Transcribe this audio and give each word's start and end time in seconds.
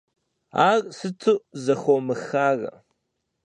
Ар 0.67 0.79
сыту 0.97 1.35
зэхомыхарэ? 1.63 2.71